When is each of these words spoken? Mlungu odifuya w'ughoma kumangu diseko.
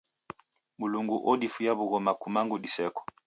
Mlungu 0.79 1.15
odifuya 1.31 1.71
w'ughoma 1.77 2.11
kumangu 2.21 2.55
diseko. 2.63 3.01